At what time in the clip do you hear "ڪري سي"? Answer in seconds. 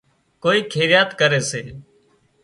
1.19-1.61